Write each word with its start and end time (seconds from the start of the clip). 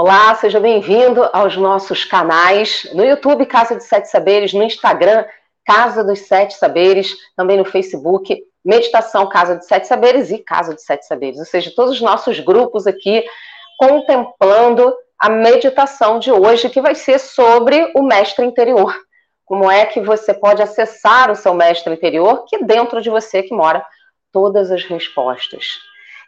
Olá, 0.00 0.32
seja 0.36 0.60
bem-vindo 0.60 1.28
aos 1.32 1.56
nossos 1.56 2.04
canais 2.04 2.88
no 2.94 3.04
YouTube 3.04 3.44
Casa 3.46 3.74
dos 3.74 3.86
Sete 3.86 4.08
Saberes, 4.08 4.52
no 4.52 4.62
Instagram 4.62 5.24
Casa 5.66 6.04
dos 6.04 6.20
Sete 6.20 6.54
Saberes, 6.54 7.16
também 7.36 7.56
no 7.56 7.64
Facebook 7.64 8.40
Meditação 8.64 9.28
Casa 9.28 9.56
dos 9.56 9.66
Sete 9.66 9.88
Saberes 9.88 10.30
e 10.30 10.38
Casa 10.38 10.72
dos 10.72 10.84
Sete 10.84 11.04
Saberes, 11.04 11.40
ou 11.40 11.44
seja, 11.44 11.72
todos 11.74 11.94
os 11.94 12.00
nossos 12.00 12.38
grupos 12.38 12.86
aqui 12.86 13.24
contemplando 13.76 14.94
a 15.18 15.28
meditação 15.28 16.20
de 16.20 16.30
hoje, 16.30 16.70
que 16.70 16.80
vai 16.80 16.94
ser 16.94 17.18
sobre 17.18 17.90
o 17.96 18.04
mestre 18.04 18.44
interior. 18.44 18.96
Como 19.44 19.68
é 19.68 19.84
que 19.84 20.00
você 20.00 20.32
pode 20.32 20.62
acessar 20.62 21.28
o 21.28 21.34
seu 21.34 21.54
mestre 21.54 21.92
interior, 21.92 22.44
que 22.46 22.62
dentro 22.62 23.02
de 23.02 23.10
você 23.10 23.42
que 23.42 23.52
mora 23.52 23.84
todas 24.32 24.70
as 24.70 24.84
respostas. 24.84 25.80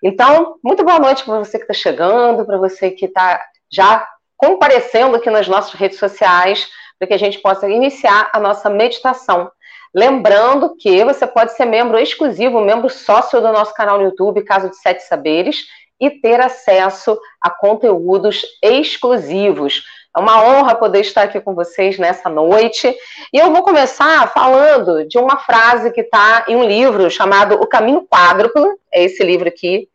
Então, 0.02 0.56
muito 0.64 0.82
boa 0.82 0.98
noite 0.98 1.22
para 1.24 1.38
você 1.38 1.56
que 1.56 1.64
está 1.64 1.74
chegando, 1.74 2.44
para 2.44 2.58
você 2.58 2.90
que 2.90 3.04
está 3.04 3.40
já 3.70 4.06
comparecendo 4.36 5.16
aqui 5.16 5.30
nas 5.30 5.46
nossas 5.48 5.72
redes 5.72 5.98
sociais, 5.98 6.68
para 6.98 7.08
que 7.08 7.14
a 7.14 7.18
gente 7.18 7.38
possa 7.38 7.68
iniciar 7.68 8.30
a 8.32 8.40
nossa 8.40 8.68
meditação. 8.68 9.50
Lembrando 9.94 10.76
que 10.76 11.04
você 11.04 11.26
pode 11.26 11.52
ser 11.52 11.64
membro 11.64 11.98
exclusivo, 11.98 12.60
membro 12.60 12.88
sócio 12.88 13.40
do 13.40 13.52
nosso 13.52 13.74
canal 13.74 13.98
no 13.98 14.04
YouTube, 14.04 14.44
Caso 14.44 14.70
de 14.70 14.76
Sete 14.76 15.02
Saberes, 15.02 15.64
e 16.00 16.10
ter 16.10 16.40
acesso 16.40 17.18
a 17.40 17.50
conteúdos 17.50 18.42
exclusivos. 18.62 19.84
É 20.16 20.20
uma 20.20 20.42
honra 20.42 20.74
poder 20.74 21.00
estar 21.00 21.22
aqui 21.22 21.40
com 21.40 21.54
vocês 21.54 21.98
nessa 21.98 22.28
noite. 22.28 22.92
E 23.32 23.38
eu 23.38 23.52
vou 23.52 23.62
começar 23.62 24.32
falando 24.32 25.06
de 25.06 25.18
uma 25.18 25.36
frase 25.36 25.92
que 25.92 26.00
está 26.00 26.44
em 26.48 26.56
um 26.56 26.64
livro 26.64 27.08
chamado 27.10 27.54
O 27.56 27.66
Caminho 27.66 28.06
Quádruplo. 28.08 28.78
É 28.92 29.04
esse 29.04 29.22
livro 29.22 29.48
aqui. 29.48 29.88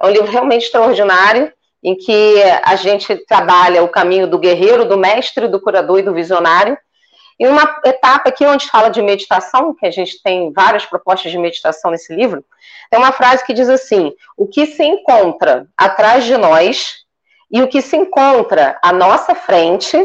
É 0.00 0.06
um 0.06 0.10
livro 0.10 0.30
realmente 0.30 0.64
extraordinário, 0.64 1.52
em 1.82 1.96
que 1.96 2.42
a 2.62 2.76
gente 2.76 3.16
trabalha 3.26 3.82
o 3.82 3.88
caminho 3.88 4.26
do 4.26 4.38
guerreiro, 4.38 4.84
do 4.84 4.98
mestre, 4.98 5.48
do 5.48 5.60
curador 5.60 5.98
e 5.98 6.02
do 6.02 6.14
visionário. 6.14 6.76
E 7.38 7.46
uma 7.46 7.80
etapa 7.84 8.28
aqui 8.28 8.44
onde 8.44 8.68
fala 8.68 8.90
de 8.90 9.00
meditação, 9.00 9.74
que 9.74 9.86
a 9.86 9.90
gente 9.90 10.22
tem 10.22 10.52
várias 10.52 10.84
propostas 10.84 11.32
de 11.32 11.38
meditação 11.38 11.90
nesse 11.90 12.14
livro, 12.14 12.44
tem 12.90 12.98
uma 12.98 13.12
frase 13.12 13.44
que 13.46 13.54
diz 13.54 13.68
assim: 13.68 14.12
O 14.36 14.46
que 14.46 14.66
se 14.66 14.84
encontra 14.84 15.66
atrás 15.76 16.24
de 16.24 16.36
nós 16.36 16.96
e 17.50 17.62
o 17.62 17.68
que 17.68 17.80
se 17.80 17.96
encontra 17.96 18.78
à 18.82 18.92
nossa 18.92 19.34
frente 19.34 19.96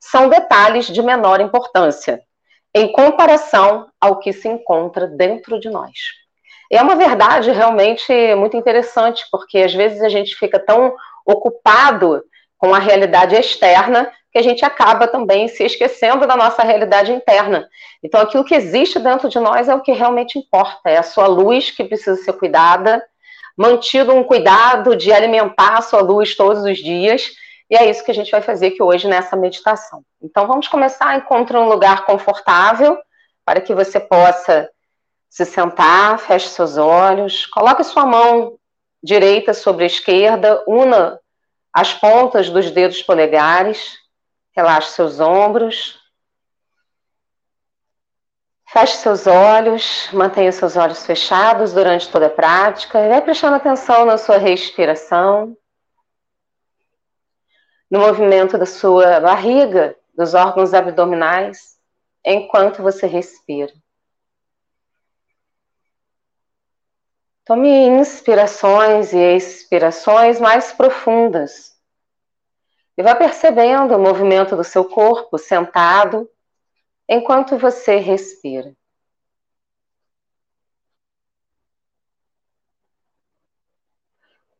são 0.00 0.28
detalhes 0.28 0.86
de 0.86 1.02
menor 1.02 1.40
importância, 1.40 2.22
em 2.74 2.90
comparação 2.90 3.88
ao 4.00 4.18
que 4.18 4.32
se 4.32 4.48
encontra 4.48 5.06
dentro 5.06 5.60
de 5.60 5.68
nós. 5.68 5.92
É 6.70 6.82
uma 6.82 6.96
verdade 6.96 7.50
realmente 7.50 8.12
muito 8.36 8.56
interessante, 8.56 9.24
porque 9.30 9.58
às 9.58 9.74
vezes 9.74 10.02
a 10.02 10.08
gente 10.08 10.34
fica 10.36 10.58
tão 10.58 10.94
ocupado 11.28 12.22
com 12.56 12.74
a 12.74 12.78
realidade 12.78 13.36
externa 13.36 14.10
que 14.32 14.38
a 14.38 14.42
gente 14.42 14.64
acaba 14.64 15.06
também 15.06 15.48
se 15.48 15.64
esquecendo 15.64 16.26
da 16.26 16.36
nossa 16.36 16.62
realidade 16.62 17.12
interna. 17.12 17.68
Então, 18.02 18.20
aquilo 18.20 18.44
que 18.44 18.54
existe 18.54 18.98
dentro 18.98 19.28
de 19.28 19.38
nós 19.38 19.68
é 19.68 19.74
o 19.74 19.80
que 19.80 19.92
realmente 19.92 20.38
importa, 20.38 20.90
é 20.90 20.98
a 20.98 21.02
sua 21.02 21.26
luz 21.26 21.70
que 21.70 21.84
precisa 21.84 22.22
ser 22.22 22.32
cuidada, 22.34 23.02
mantido 23.56 24.12
um 24.12 24.22
cuidado 24.22 24.96
de 24.96 25.12
alimentar 25.12 25.78
a 25.78 25.82
sua 25.82 26.00
luz 26.00 26.36
todos 26.36 26.62
os 26.62 26.78
dias. 26.78 27.30
E 27.70 27.76
é 27.76 27.88
isso 27.88 28.04
que 28.04 28.10
a 28.10 28.14
gente 28.14 28.30
vai 28.30 28.40
fazer 28.40 28.68
aqui 28.68 28.82
hoje 28.82 29.08
nessa 29.08 29.36
meditação. 29.36 30.02
Então 30.22 30.46
vamos 30.46 30.68
começar 30.68 31.08
a 31.08 31.16
encontrar 31.16 31.60
um 31.60 31.68
lugar 31.68 32.04
confortável 32.06 32.98
para 33.44 33.60
que 33.60 33.74
você 33.74 33.98
possa 33.98 34.68
se 35.28 35.44
sentar, 35.44 36.18
feche 36.18 36.48
seus 36.48 36.76
olhos, 36.76 37.46
coloque 37.46 37.84
sua 37.84 38.06
mão 38.06 38.58
direita 39.02 39.54
sobre 39.54 39.84
a 39.84 39.86
esquerda, 39.86 40.62
una 40.66 41.20
as 41.72 41.94
pontas 41.94 42.50
dos 42.50 42.70
dedos 42.70 43.02
polegares, 43.02 43.98
relaxe 44.54 44.92
seus 44.92 45.20
ombros, 45.20 45.98
Feche 48.70 48.98
seus 48.98 49.26
olhos, 49.26 50.10
mantenha 50.12 50.52
seus 50.52 50.76
olhos 50.76 51.06
fechados 51.06 51.72
durante 51.72 52.06
toda 52.10 52.26
a 52.26 52.30
prática 52.30 53.00
e 53.00 53.08
vai 53.08 53.22
prestando 53.22 53.56
atenção 53.56 54.04
na 54.04 54.18
sua 54.18 54.36
respiração, 54.36 55.56
no 57.90 57.98
movimento 57.98 58.58
da 58.58 58.66
sua 58.66 59.20
barriga, 59.20 59.96
dos 60.14 60.34
órgãos 60.34 60.74
abdominais, 60.74 61.78
enquanto 62.22 62.82
você 62.82 63.06
respira. 63.06 63.72
Tome 67.48 67.70
inspirações 67.70 69.14
e 69.14 69.34
expirações 69.34 70.38
mais 70.38 70.70
profundas. 70.70 71.80
E 72.94 73.02
vá 73.02 73.14
percebendo 73.14 73.96
o 73.96 73.98
movimento 73.98 74.54
do 74.54 74.62
seu 74.62 74.84
corpo 74.84 75.38
sentado 75.38 76.30
enquanto 77.08 77.56
você 77.56 77.96
respira. 77.96 78.76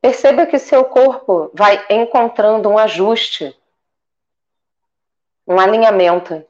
Perceba 0.00 0.46
que 0.46 0.58
seu 0.58 0.82
corpo 0.82 1.50
vai 1.52 1.84
encontrando 1.90 2.70
um 2.70 2.78
ajuste, 2.78 3.54
um 5.46 5.60
alinhamento. 5.60 6.42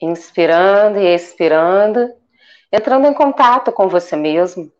Inspirando 0.00 0.98
e 0.98 1.14
expirando, 1.14 2.14
entrando 2.70 3.06
em 3.06 3.14
contato 3.14 3.72
com 3.72 3.88
você 3.88 4.14
mesmo. 4.16 4.72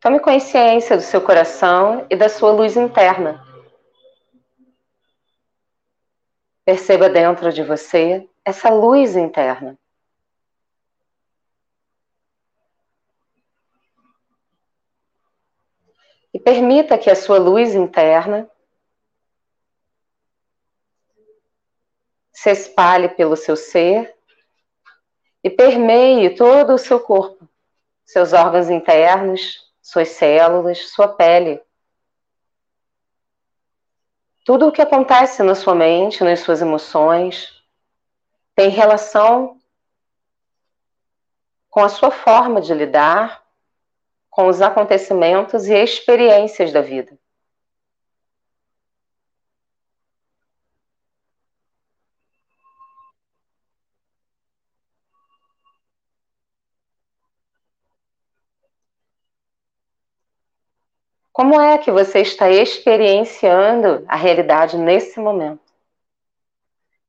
Tome 0.00 0.20
consciência 0.20 0.96
do 0.96 1.02
seu 1.02 1.20
coração 1.20 2.06
e 2.08 2.14
da 2.14 2.28
sua 2.28 2.52
luz 2.52 2.76
interna. 2.76 3.44
Perceba 6.64 7.08
dentro 7.08 7.52
de 7.52 7.64
você 7.64 8.28
essa 8.44 8.70
luz 8.70 9.16
interna. 9.16 9.76
E 16.32 16.38
permita 16.38 16.96
que 16.98 17.10
a 17.10 17.16
sua 17.16 17.38
luz 17.38 17.74
interna 17.74 18.48
se 22.46 22.50
espalhe 22.52 23.08
pelo 23.08 23.34
seu 23.34 23.56
ser 23.56 24.14
e 25.42 25.50
permeie 25.50 26.36
todo 26.36 26.74
o 26.74 26.78
seu 26.78 27.00
corpo, 27.00 27.48
seus 28.04 28.32
órgãos 28.32 28.70
internos, 28.70 29.68
suas 29.82 30.10
células, 30.10 30.90
sua 30.90 31.08
pele. 31.08 31.60
Tudo 34.44 34.68
o 34.68 34.72
que 34.72 34.80
acontece 34.80 35.42
na 35.42 35.56
sua 35.56 35.74
mente, 35.74 36.22
nas 36.22 36.38
suas 36.38 36.62
emoções, 36.62 37.52
tem 38.54 38.68
relação 38.68 39.60
com 41.68 41.80
a 41.80 41.88
sua 41.88 42.12
forma 42.12 42.60
de 42.60 42.72
lidar 42.72 43.44
com 44.30 44.46
os 44.46 44.62
acontecimentos 44.62 45.66
e 45.66 45.74
experiências 45.74 46.72
da 46.72 46.80
vida. 46.80 47.18
Como 61.36 61.60
é 61.60 61.76
que 61.76 61.90
você 61.90 62.20
está 62.20 62.48
experienciando 62.48 64.02
a 64.08 64.16
realidade 64.16 64.78
nesse 64.78 65.20
momento? 65.20 65.60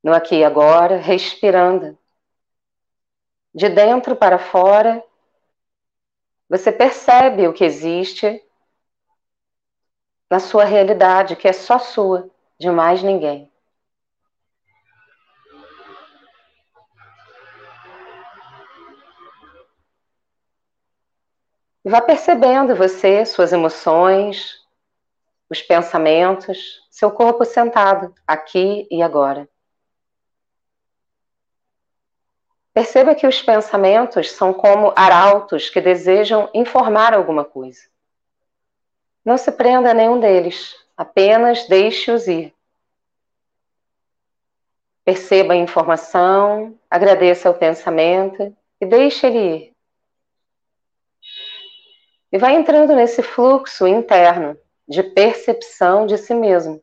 No 0.04 0.12
aqui 0.12 0.34
e 0.34 0.44
agora, 0.44 0.98
respirando. 0.98 1.96
De 3.54 3.70
dentro 3.70 4.14
para 4.14 4.38
fora, 4.38 5.02
você 6.46 6.70
percebe 6.70 7.48
o 7.48 7.54
que 7.54 7.64
existe 7.64 8.44
na 10.28 10.38
sua 10.40 10.66
realidade, 10.66 11.34
que 11.34 11.48
é 11.48 11.52
só 11.54 11.78
sua, 11.78 12.28
de 12.58 12.70
mais 12.70 13.02
ninguém. 13.02 13.50
E 21.84 21.90
vá 21.90 22.00
percebendo 22.00 22.74
você, 22.74 23.24
suas 23.24 23.52
emoções, 23.52 24.58
os 25.48 25.62
pensamentos, 25.62 26.86
seu 26.90 27.10
corpo 27.10 27.44
sentado, 27.44 28.14
aqui 28.26 28.86
e 28.90 29.02
agora. 29.02 29.48
Perceba 32.74 33.14
que 33.14 33.26
os 33.26 33.42
pensamentos 33.42 34.30
são 34.30 34.52
como 34.52 34.92
arautos 34.94 35.68
que 35.68 35.80
desejam 35.80 36.48
informar 36.54 37.12
alguma 37.12 37.44
coisa. 37.44 37.82
Não 39.24 39.36
se 39.36 39.50
prenda 39.50 39.90
a 39.90 39.94
nenhum 39.94 40.20
deles, 40.20 40.76
apenas 40.96 41.66
deixe-os 41.66 42.28
ir. 42.28 42.54
Perceba 45.04 45.54
a 45.54 45.56
informação, 45.56 46.78
agradeça 46.90 47.50
o 47.50 47.54
pensamento 47.54 48.54
e 48.80 48.86
deixe 48.86 49.26
ele 49.26 49.38
ir. 49.38 49.77
E 52.30 52.38
vai 52.38 52.54
entrando 52.54 52.94
nesse 52.94 53.22
fluxo 53.22 53.86
interno 53.86 54.58
de 54.86 55.02
percepção 55.02 56.06
de 56.06 56.18
si 56.18 56.34
mesmo. 56.34 56.82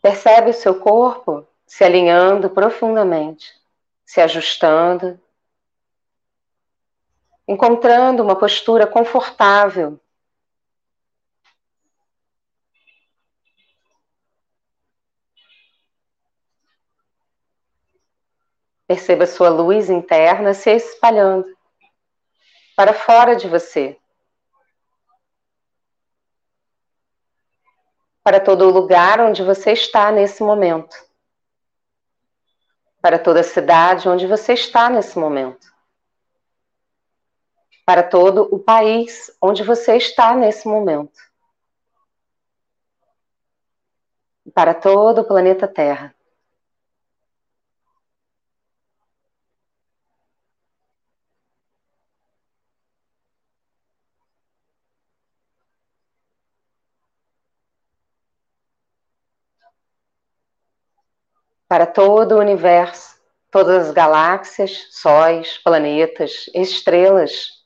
Percebe 0.00 0.50
o 0.50 0.54
seu 0.54 0.78
corpo 0.78 1.46
se 1.66 1.84
alinhando 1.84 2.48
profundamente, 2.48 3.52
se 4.04 4.20
ajustando, 4.20 5.20
encontrando 7.46 8.22
uma 8.22 8.36
postura 8.36 8.86
confortável. 8.86 10.00
Perceba 18.88 19.24
sua 19.24 19.50
luz 19.50 19.88
interna 19.88 20.52
se 20.52 20.70
espalhando 20.70 21.46
para 22.74 22.92
fora 22.92 23.36
de 23.36 23.46
você. 23.46 23.96
Para 28.24 28.40
todo 28.40 28.66
o 28.66 28.70
lugar 28.70 29.20
onde 29.20 29.44
você 29.44 29.70
está 29.70 30.10
nesse 30.10 30.42
momento. 30.42 30.96
Para 33.00 33.16
toda 33.16 33.40
a 33.40 33.44
cidade 33.44 34.08
onde 34.08 34.26
você 34.26 34.54
está 34.54 34.90
nesse 34.90 35.16
momento 35.16 35.68
para 37.88 38.02
todo 38.02 38.46
o 38.54 38.58
país 38.58 39.34
onde 39.40 39.64
você 39.64 39.96
está 39.96 40.34
nesse 40.34 40.68
momento. 40.68 41.18
Para 44.52 44.74
todo 44.74 45.22
o 45.22 45.24
planeta 45.24 45.66
Terra. 45.66 46.14
Para 61.68 61.86
todo 61.86 62.32
o 62.32 62.38
universo, 62.38 63.20
todas 63.50 63.88
as 63.88 63.90
galáxias, 63.92 64.88
sóis, 64.90 65.58
planetas, 65.58 66.48
estrelas, 66.54 67.58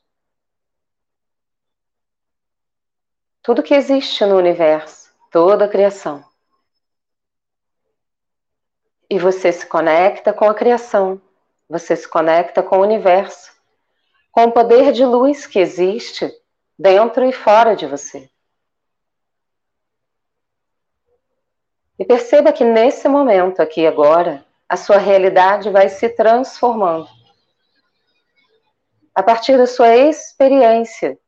tudo 3.41 3.63
que 3.63 3.73
existe 3.73 4.25
no 4.25 4.37
universo, 4.37 5.11
toda 5.31 5.65
a 5.65 5.69
criação. 5.69 6.23
E 9.09 9.19
você 9.19 9.51
se 9.51 9.65
conecta 9.65 10.33
com 10.33 10.45
a 10.45 10.55
criação, 10.55 11.21
você 11.69 11.95
se 11.95 12.07
conecta 12.07 12.63
com 12.63 12.77
o 12.77 12.81
universo, 12.83 13.51
com 14.31 14.45
o 14.45 14.51
poder 14.51 14.91
de 14.91 15.05
luz 15.05 15.45
que 15.45 15.59
existe 15.59 16.31
dentro 16.79 17.23
e 17.25 17.31
fora 17.31 17.75
de 17.75 17.85
você. 17.85 18.32
E 21.97 22.05
perceba 22.05 22.51
que 22.51 22.63
nesse 22.63 23.07
momento 23.07 23.61
aqui 23.61 23.85
agora, 23.85 24.43
a 24.67 24.75
sua 24.75 24.97
realidade 24.97 25.69
vai 25.69 25.89
se 25.89 26.09
transformando. 26.09 27.07
A 29.13 29.21
partir 29.21 29.57
da 29.57 29.67
sua 29.67 29.95
experiência 29.95 31.19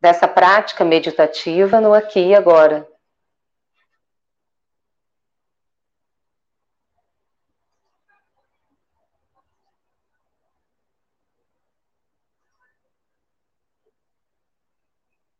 dessa 0.00 0.26
prática 0.26 0.84
meditativa 0.84 1.80
no 1.80 1.92
aqui 1.92 2.28
e 2.28 2.34
agora. 2.34 2.88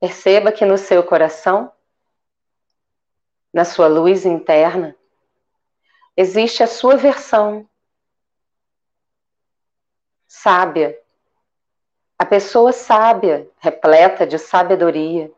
Perceba 0.01 0.53
que 0.53 0.65
no 0.65 0.79
seu 0.79 1.03
coração, 1.03 1.73
na 3.59 3.65
sua 3.65 3.89
luz 3.89 4.25
interna, 4.25 4.97
existe 6.17 6.63
a 6.63 6.67
sua 6.67 6.97
versão 6.97 7.69
sábia 10.27 10.97
a 12.19 12.27
pessoa 12.27 12.73
sábia, 12.73 13.49
repleta 13.59 14.27
de 14.27 14.39
sabedoria, 14.41 15.31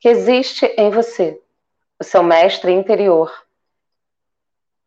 que 0.00 0.08
existe 0.08 0.64
em 0.78 0.90
você, 0.90 1.38
o 2.00 2.02
seu 2.02 2.22
mestre 2.22 2.72
interior, 2.72 3.30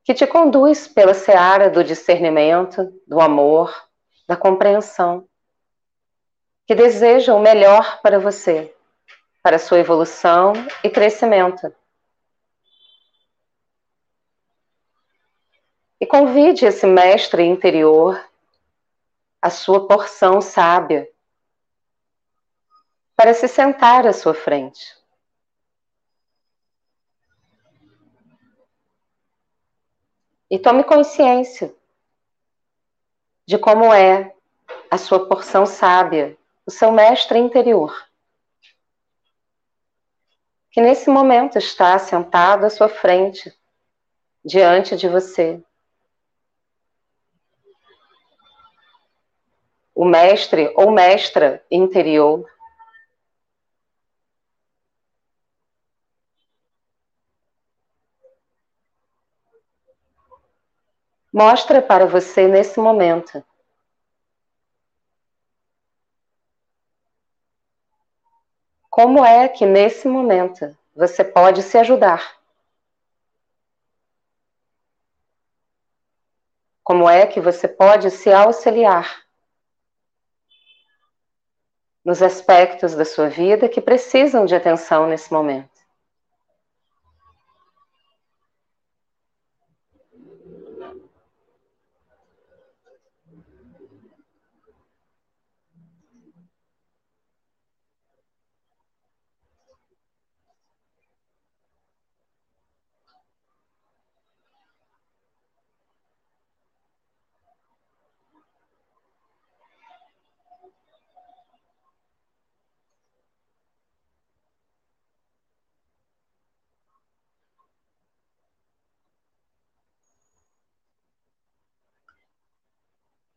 que 0.03 0.15
te 0.15 0.25
conduz 0.25 0.88
pela 0.88 1.13
seara 1.13 1.69
do 1.69 1.83
discernimento, 1.83 2.92
do 3.06 3.21
amor, 3.21 3.88
da 4.27 4.36
compreensão, 4.36 5.27
que 6.65 6.74
deseja 6.74 7.36
o 7.36 7.39
melhor 7.39 8.01
para 8.01 8.18
você, 8.18 8.74
para 9.44 9.59
sua 9.59 9.77
evolução 9.77 10.53
e 10.83 10.89
crescimento. 10.89 11.71
E 16.06 16.07
convide 16.07 16.68
esse 16.68 16.86
mestre 16.86 17.42
interior 17.42 18.24
a 19.42 19.50
sua 19.50 19.88
porção 19.88 20.40
sábia 20.40 21.10
para 23.16 23.34
se 23.34 23.48
sentar 23.48 24.06
à 24.06 24.13
sua 24.13 24.36
frente. 24.36 24.96
E 30.48 30.60
tome 30.60 30.84
consciência 30.84 31.74
de 33.48 33.57
como 33.57 33.92
é 33.92 34.31
a 34.92 35.00
sua 35.00 35.28
porção 35.28 35.66
sábia, 35.66 36.38
o 36.68 36.69
seu 36.69 36.92
mestre 36.92 37.40
interior, 37.40 38.07
que 40.69 40.80
nesse 40.80 41.10
momento 41.10 41.57
está 41.57 41.98
sentado 41.98 42.63
à 42.63 42.69
sua 42.69 42.90
frente, 42.90 43.52
diante 44.46 44.96
de 44.96 45.10
você. 45.10 45.65
O 49.95 50.03
mestre 50.03 50.71
ou 50.75 50.92
mestra 50.92 51.63
interior. 51.71 52.45
Mostra 61.33 61.81
para 61.81 62.06
você 62.06 62.47
nesse 62.47 62.78
momento. 62.80 63.44
Como 68.90 69.25
é 69.25 69.47
que 69.49 69.66
nesse 69.66 70.07
momento 70.07 70.78
você 70.95 71.23
pode 71.23 71.61
se 71.61 71.78
ajudar? 71.78 72.37
Como 76.81 77.09
é 77.09 77.28
que 77.28 77.42
você 77.42 77.68
pode 77.68 78.09
se 78.11 78.31
auxiliar? 78.31 79.25
Nos 82.06 82.21
aspectos 82.21 82.94
da 82.94 83.04
sua 83.04 83.28
vida 83.28 83.68
que 83.68 83.81
precisam 83.81 84.45
de 84.45 84.54
atenção 84.54 85.07
nesse 85.07 85.33
momento. 85.33 85.75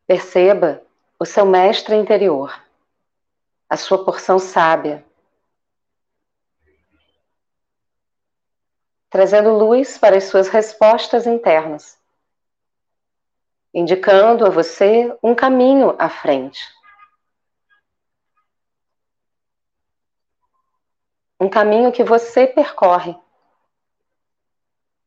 Perceba 0.09 0.83
o 1.21 1.25
seu 1.25 1.47
mestre 1.47 1.95
interior, 1.95 2.61
a 3.71 3.77
sua 3.77 4.05
porção 4.05 4.41
sábia, 4.41 5.05
trazendo 9.09 9.51
luz 9.51 9.97
para 9.97 10.17
as 10.17 10.25
suas 10.25 10.49
respostas 10.49 11.29
internas, 11.29 11.97
indicando 13.73 14.45
a 14.45 14.51
você 14.51 15.17
um 15.23 15.33
caminho 15.33 15.95
à 15.97 16.09
frente. 16.09 16.77
um 21.41 21.49
caminho 21.49 21.93
que 21.93 22.03
você 22.03 22.47
percorre, 22.47 23.17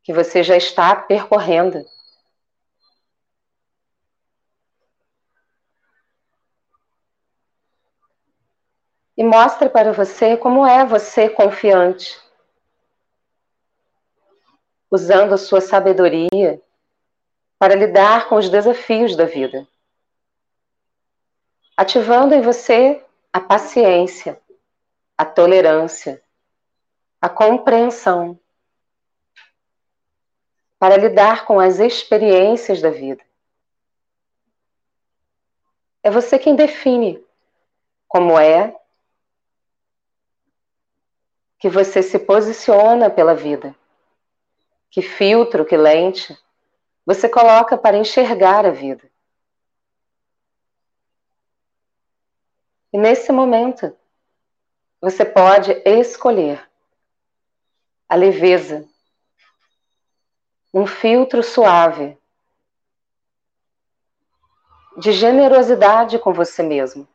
que 0.03 0.13
você 0.13 0.43
já 0.43 0.55
está 0.55 0.96
percorrendo. 0.96 1.86
E 9.22 9.24
mostre 9.24 9.70
para 9.70 9.94
você 9.94 10.36
como 10.36 10.66
é 10.66 10.84
você 10.84 11.30
confiante, 11.30 12.20
usando 14.90 15.34
a 15.34 15.38
sua 15.38 15.62
sabedoria 15.62 16.60
para 17.60 17.75
lidar 17.75 18.28
com 18.28 18.34
os 18.38 18.50
desafios 18.50 19.16
da 19.16 19.25
vida, 19.25 19.68
ativando 21.78 22.34
em 22.34 22.42
você 22.42 23.06
a 23.32 23.40
paciência, 23.40 24.42
a 25.16 25.24
tolerância, 25.24 26.20
a 27.22 27.30
compreensão, 27.30 28.40
para 30.80 30.98
lidar 30.98 31.46
com 31.46 31.60
as 31.60 31.78
experiências 31.78 32.82
da 32.82 32.90
vida. 32.90 33.24
É 36.01 36.10
você 36.10 36.40
quem 36.40 36.56
define 36.56 37.24
como 38.08 38.40
é 38.40 38.81
que 41.62 41.70
você 41.70 42.01
se 42.01 42.18
posiciona 42.18 43.08
pela 43.08 43.36
vida, 43.36 43.75
que 44.89 45.00
filtro, 45.00 45.63
que 45.63 45.77
lente 45.77 46.36
você 47.06 47.30
coloca 47.30 47.77
para 47.77 47.98
enxergar 47.98 48.65
a 48.65 48.72
vida. 48.72 49.08
E 52.91 52.98
nesse 52.98 53.32
momento, 53.32 53.96
você 55.00 55.24
pode 55.24 55.72
escolher 55.86 56.68
a 58.10 58.15
leveza, 58.15 58.89
um 60.74 60.88
filtro 60.88 61.44
suave 61.44 62.18
de 64.98 65.12
generosidade 65.12 66.18
com 66.18 66.34
você 66.34 66.63
mesmo. 66.63 67.08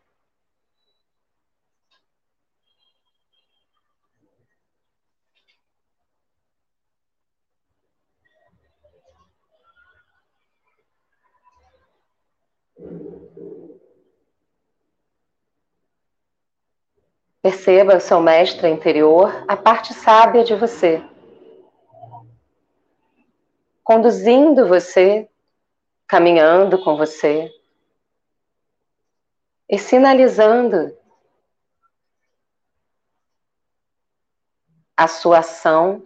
Perceba 17.46 17.96
o 17.96 18.00
seu 18.00 18.20
mestre 18.20 18.68
interior, 18.68 19.44
a 19.46 19.56
parte 19.56 19.94
sábia 19.94 20.42
de 20.42 20.56
você, 20.56 21.00
conduzindo 23.84 24.66
você, 24.66 25.30
caminhando 26.08 26.82
com 26.82 26.96
você. 26.96 27.54
E 29.68 29.78
sinalizando 29.78 30.92
a 34.96 35.06
sua 35.06 35.38
ação 35.38 36.04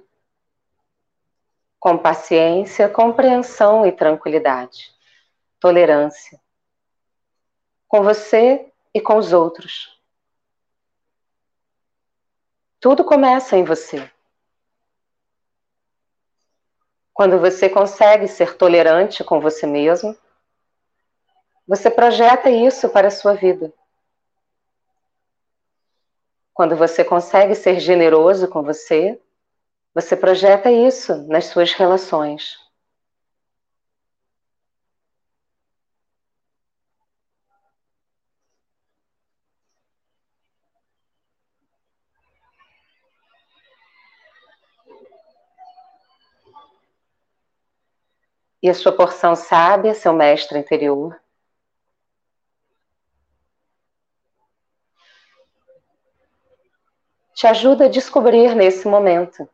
com 1.78 1.96
paciência, 1.96 2.86
compreensão 2.86 3.86
e 3.86 3.92
tranquilidade, 3.92 4.94
tolerância, 5.58 6.38
com 7.88 8.02
você 8.02 8.70
e 8.92 9.00
com 9.00 9.16
os 9.16 9.32
outros. 9.32 9.99
Tudo 12.80 13.04
começa 13.04 13.58
em 13.58 13.64
você. 13.64 14.10
Quando 17.12 17.38
você 17.38 17.68
consegue 17.68 18.26
ser 18.26 18.56
tolerante 18.56 19.22
com 19.22 19.38
você 19.38 19.66
mesmo, 19.66 20.16
você 21.68 21.90
projeta 21.90 22.50
isso 22.50 22.88
para 22.88 23.08
a 23.08 23.10
sua 23.10 23.34
vida. 23.34 23.70
Quando 26.54 26.74
você 26.74 27.04
consegue 27.04 27.54
ser 27.54 27.78
generoso 27.78 28.48
com 28.48 28.62
você, 28.62 29.20
você 29.94 30.16
projeta 30.16 30.70
isso 30.70 31.26
nas 31.28 31.46
suas 31.46 31.72
relações. 31.74 32.69
E 48.62 48.68
a 48.68 48.74
sua 48.74 48.92
porção 48.92 49.34
sábia, 49.34 49.94
seu 49.94 50.12
mestre 50.12 50.58
interior. 50.58 51.18
Te 57.34 57.46
ajuda 57.46 57.86
a 57.86 57.88
descobrir 57.88 58.54
nesse 58.54 58.86
momento 58.86 59.48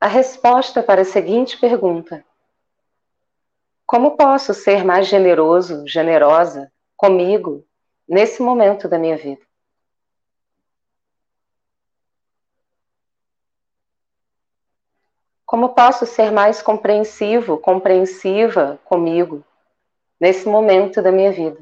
a 0.00 0.08
resposta 0.08 0.82
para 0.82 1.02
a 1.02 1.04
seguinte 1.04 1.56
pergunta: 1.58 2.24
Como 3.86 4.16
posso 4.16 4.52
ser 4.52 4.84
mais 4.84 5.06
generoso, 5.06 5.86
generosa 5.86 6.72
comigo 6.96 7.64
nesse 8.06 8.42
momento 8.42 8.88
da 8.88 8.98
minha 8.98 9.16
vida? 9.16 9.42
Como 15.46 15.74
posso 15.74 16.06
ser 16.06 16.30
mais 16.32 16.62
compreensivo, 16.62 17.58
compreensiva 17.58 18.80
comigo 18.84 19.44
nesse 20.20 20.48
momento 20.48 21.02
da 21.02 21.12
minha 21.12 21.30
vida? 21.32 21.58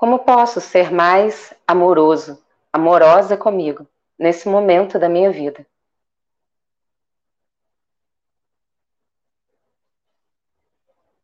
Como 0.00 0.20
posso 0.20 0.62
ser 0.62 0.90
mais 0.90 1.52
amoroso, 1.68 2.42
amorosa 2.72 3.36
comigo 3.36 3.86
nesse 4.18 4.48
momento 4.48 4.98
da 4.98 5.10
minha 5.10 5.30
vida? 5.30 5.66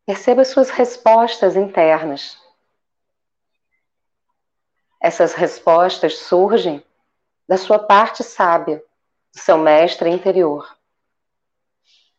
Perceba 0.05 0.45
suas 0.45 0.69
respostas 0.69 1.57
internas. 1.57 2.39
Essas 5.01 5.33
respostas 5.33 6.19
surgem 6.19 6.85
da 7.49 7.57
sua 7.57 7.79
parte 7.79 8.23
sábia, 8.23 8.85
do 9.33 9.41
seu 9.41 9.57
mestre 9.57 10.11
interior, 10.11 10.77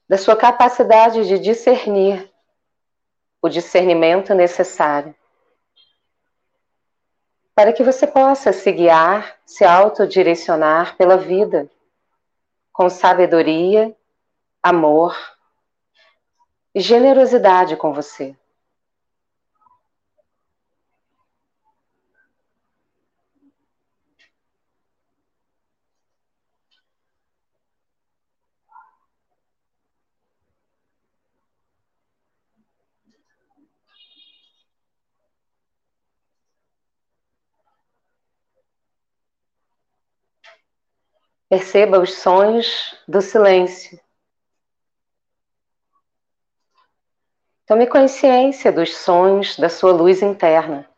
da 0.09 0.17
sua 0.17 0.35
capacidade 0.35 1.27
de 1.27 1.37
discernir 1.37 2.33
o 3.43 3.47
discernimento 3.47 4.33
necessário 4.33 5.13
para 7.57 7.73
que 7.73 7.81
você 7.81 8.05
possa 8.05 8.53
se 8.53 8.71
guiar, 8.71 9.35
se 9.43 9.65
autodirecionar 9.65 10.95
pela 10.95 11.17
vida 11.17 11.67
com 12.71 12.87
sabedoria, 12.87 13.95
amor 14.61 15.17
e 16.75 16.79
generosidade 16.79 17.75
com 17.75 17.91
você. 17.91 18.35
Perceba 41.49 41.99
os 41.99 42.13
sons 42.13 42.95
do 43.07 43.21
silêncio. 43.21 43.99
Tome 47.65 47.87
consciência 47.87 48.71
dos 48.71 48.95
sons 48.95 49.57
da 49.57 49.69
sua 49.69 49.91
luz 49.91 50.21
interna. 50.21 50.89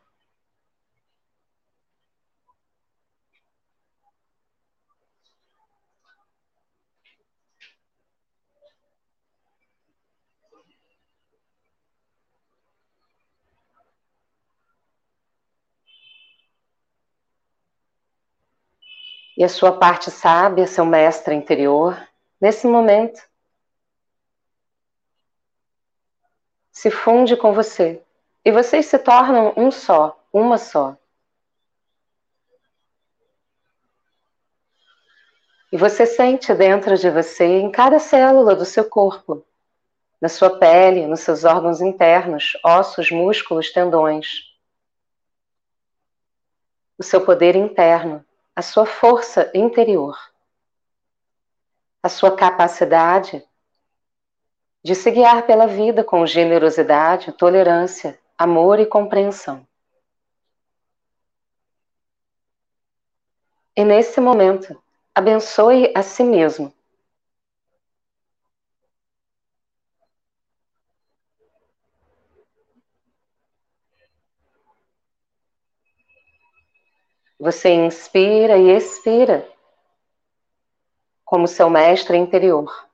E 19.40 19.44
a 19.46 19.48
sua 19.48 19.72
parte 19.72 20.12
sábia, 20.12 20.68
seu 20.68 20.86
mestre 20.86 21.34
interior, 21.34 21.98
nesse 22.42 22.68
momento, 22.68 23.22
se 26.70 26.92
funde 26.92 27.38
com 27.38 27.54
você. 27.54 28.04
E 28.44 28.52
vocês 28.52 28.88
se 28.88 29.00
tornam 29.00 29.54
um 29.56 29.72
só, 29.72 30.22
uma 30.34 30.58
só. 30.58 30.98
E 35.72 35.78
você 35.78 36.06
sente 36.06 36.54
dentro 36.54 36.98
de 36.98 37.10
você, 37.10 37.46
em 37.46 37.72
cada 37.72 37.98
célula 37.98 38.54
do 38.54 38.66
seu 38.66 38.90
corpo, 38.90 39.46
na 40.20 40.28
sua 40.28 40.60
pele, 40.60 41.08
nos 41.08 41.22
seus 41.22 41.46
órgãos 41.46 41.80
internos, 41.80 42.58
ossos, 42.62 43.10
músculos, 43.10 43.72
tendões, 43.72 44.54
o 46.98 47.04
seu 47.04 47.24
poder 47.24 47.56
interno, 47.56 48.26
a 48.60 48.62
sua 48.62 48.86
força 48.86 49.50
interior, 49.54 50.20
a 52.04 52.10
sua 52.10 52.36
capacidade 52.36 53.42
de 54.84 54.94
se 54.94 55.10
guiar 55.12 55.48
pela 55.48 55.66
vida 55.66 56.04
com 56.04 56.26
generosidade, 56.26 57.32
tolerância, 57.32 58.20
amor 58.38 58.78
e 58.78 58.86
compreensão. 58.86 59.66
E 63.74 63.86
nesse 63.86 64.20
momento, 64.20 64.78
abençoe 65.16 65.94
a 65.96 66.04
si 66.04 66.26
mesmo. 66.26 66.74
Você 77.40 77.70
inspira 77.70 78.58
e 78.58 78.70
expira 78.70 79.50
como 81.24 81.48
seu 81.48 81.70
mestre 81.70 82.18
interior. 82.18 82.90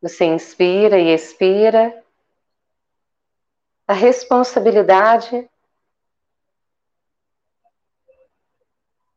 Você 0.00 0.24
inspira 0.24 1.00
e 1.00 1.08
expira 1.08 2.04
a 3.88 3.92
responsabilidade 3.92 5.50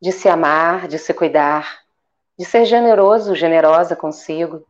de 0.01 0.11
se 0.11 0.27
amar, 0.27 0.87
de 0.87 0.97
se 0.97 1.13
cuidar, 1.13 1.85
de 2.37 2.43
ser 2.43 2.65
generoso, 2.65 3.35
generosa 3.35 3.95
consigo. 3.95 4.67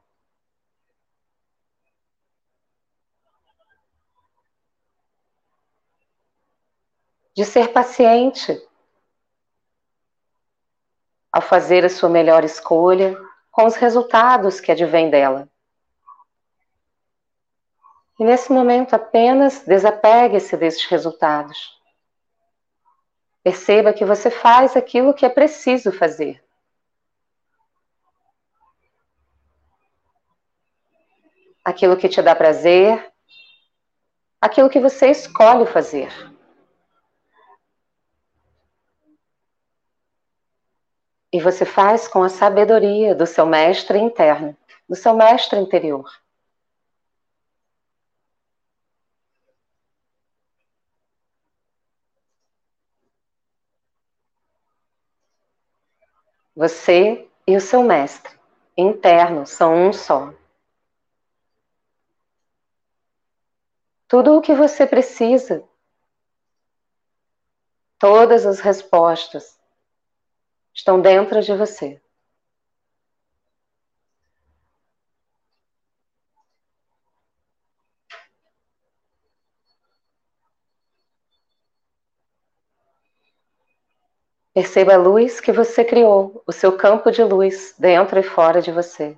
De 7.36 7.46
ser 7.46 7.70
paciente 7.70 8.62
ao 11.32 11.42
fazer 11.42 11.84
a 11.84 11.90
sua 11.90 12.10
melhor 12.10 12.44
escolha 12.44 13.18
com 13.50 13.66
os 13.66 13.76
resultados 13.76 14.60
que 14.60 14.72
advêm 14.72 15.10
dela. 15.10 15.50
E 18.20 18.24
nesse 18.24 18.52
momento 18.52 18.94
apenas 18.94 19.64
desapegue-se 19.66 20.56
desses 20.56 20.86
resultados. 20.86 21.82
Perceba 23.44 23.92
que 23.92 24.06
você 24.06 24.32
faz 24.32 24.78
aquilo 24.78 25.14
que 25.14 25.26
é 25.26 25.30
preciso 25.30 25.92
fazer. 25.92 26.44
Aquilo 31.66 31.98
que 31.98 32.08
te 32.08 32.22
dá 32.22 32.36
prazer, 32.36 33.12
aquilo 34.40 34.70
que 34.70 34.80
você 34.80 35.08
escolhe 35.12 35.66
fazer. 35.66 36.33
E 41.34 41.42
você 41.42 41.66
faz 41.66 42.08
com 42.08 42.22
a 42.22 42.30
sabedoria 42.30 43.16
do 43.16 43.26
seu 43.26 43.44
mestre 43.44 43.98
interno, 43.98 44.56
do 44.88 44.96
seu 44.96 45.16
mestre 45.16 45.58
interior. 45.58 46.08
Você 56.56 57.28
e 57.48 57.58
o 57.58 57.62
seu 57.62 57.82
mestre 57.82 58.40
interno 58.78 59.48
são 59.48 59.88
um 59.88 59.92
só. 59.92 60.32
Tudo 64.08 64.38
o 64.38 64.42
que 64.42 64.54
você 64.54 64.86
precisa, 64.86 65.68
todas 67.98 68.46
as 68.46 68.60
respostas 68.60 69.63
estão 70.74 71.00
dentro 71.02 71.42
de 71.42 71.54
você. 71.56 72.02
Perceba 84.54 84.94
a 84.94 84.98
luz 84.98 85.40
que 85.40 85.52
você 85.52 85.84
criou, 85.84 86.44
o 86.46 86.52
seu 86.52 86.78
campo 86.78 87.10
de 87.10 87.24
luz, 87.24 87.74
dentro 87.78 88.20
e 88.20 88.24
fora 88.24 88.62
de 88.62 88.72
você. 88.72 89.18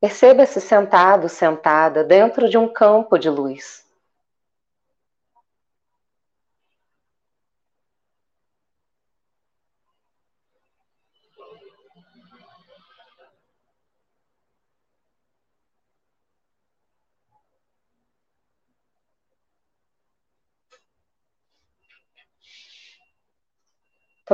Perceba-se 0.00 0.60
sentado, 0.60 1.28
sentada, 1.28 2.04
dentro 2.04 2.48
de 2.48 2.56
um 2.56 2.72
campo 2.72 3.18
de 3.18 3.28
luz. 3.28 3.83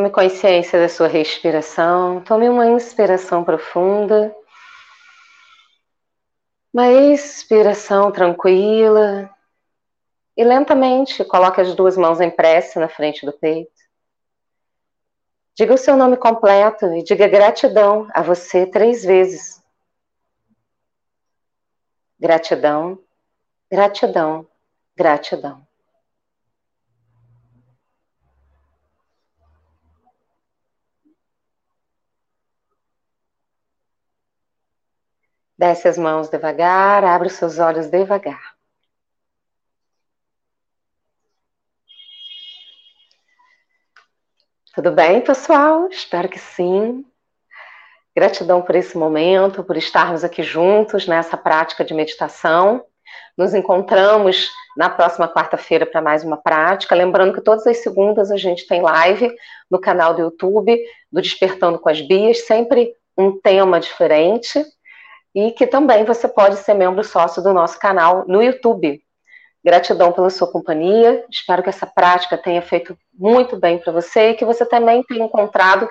Tome 0.01 0.13
consciência 0.13 0.81
da 0.81 0.89
sua 0.89 1.09
respiração. 1.09 2.23
Tome 2.23 2.49
uma 2.49 2.67
inspiração 2.71 3.45
profunda. 3.45 4.35
Uma 6.73 6.91
expiração 6.91 8.11
tranquila. 8.11 9.29
E 10.35 10.43
lentamente 10.43 11.23
coloque 11.23 11.61
as 11.61 11.75
duas 11.75 11.99
mãos 11.99 12.19
em 12.19 12.31
prece 12.31 12.79
na 12.79 12.89
frente 12.89 13.27
do 13.27 13.33
peito. 13.35 13.71
Diga 15.55 15.75
o 15.75 15.79
seu 15.79 15.99
nome 15.99 16.17
completo 16.17 16.87
e 16.95 17.05
diga 17.05 17.29
gratidão 17.29 18.09
a 18.15 18.23
você 18.23 18.65
três 18.65 19.05
vezes. 19.05 19.63
Gratidão, 22.19 22.99
gratidão, 23.71 24.49
gratidão. 24.97 25.70
Desce 35.61 35.87
as 35.89 35.99
mãos 35.99 36.31
devagar, 36.31 37.05
abre 37.05 37.29
os 37.29 37.35
seus 37.35 37.59
olhos 37.59 37.87
devagar. 37.91 38.55
Tudo 44.75 44.91
bem, 44.91 45.21
pessoal? 45.21 45.87
Espero 45.89 46.31
que 46.31 46.39
sim. 46.39 47.05
Gratidão 48.17 48.63
por 48.63 48.75
esse 48.75 48.97
momento, 48.97 49.63
por 49.63 49.77
estarmos 49.77 50.25
aqui 50.25 50.43
juntos 50.43 51.07
nessa 51.07 51.37
prática 51.37 51.85
de 51.85 51.93
meditação. 51.93 52.83
Nos 53.37 53.53
encontramos 53.53 54.51
na 54.79 54.89
próxima 54.89 55.29
quarta-feira 55.29 55.85
para 55.85 56.01
mais 56.01 56.25
uma 56.25 56.39
prática. 56.39 56.95
Lembrando 56.95 57.35
que 57.35 57.43
todas 57.43 57.67
as 57.67 57.83
segundas 57.83 58.31
a 58.31 58.39
gente 58.39 58.67
tem 58.67 58.81
live 58.81 59.31
no 59.71 59.79
canal 59.79 60.15
do 60.15 60.23
YouTube 60.23 60.83
do 61.13 61.21
Despertando 61.21 61.79
com 61.79 61.91
as 61.91 62.01
Bias, 62.01 62.47
sempre 62.47 62.95
um 63.15 63.39
tema 63.39 63.79
diferente 63.79 64.65
e 65.35 65.53
que 65.53 65.67
também 65.67 66.05
você 66.05 66.27
pode 66.29 66.57
ser 66.57 66.75
membro 66.75 67.05
sócio 67.05 67.43
do 67.43 67.53
nosso 67.53 67.79
canal 67.79 68.25
no 68.27 68.43
YouTube. 68.43 69.01
Gratidão 69.65 70.13
pela 70.13 70.31
sua 70.31 70.51
companhia. 70.51 71.25
Espero 71.31 71.63
que 71.63 71.69
essa 71.69 71.87
prática 71.87 72.39
tenha 72.39 72.63
feito 72.63 72.97
muito 73.13 73.57
bem 73.57 73.79
para 73.79 73.93
você 73.93 74.31
e 74.31 74.35
que 74.35 74.45
você 74.45 74.65
também 74.65 75.03
tenha 75.05 75.25
encontrado 75.25 75.89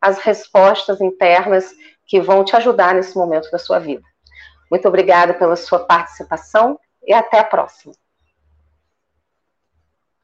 as 0.00 0.18
respostas 0.18 1.00
internas 1.00 1.72
que 2.06 2.20
vão 2.20 2.44
te 2.44 2.56
ajudar 2.56 2.94
nesse 2.94 3.16
momento 3.16 3.50
da 3.50 3.58
sua 3.58 3.78
vida. 3.78 4.02
Muito 4.70 4.88
obrigada 4.88 5.34
pela 5.34 5.54
sua 5.54 5.80
participação 5.80 6.78
e 7.06 7.12
até 7.12 7.38
a 7.38 7.44
próxima. 7.44 7.94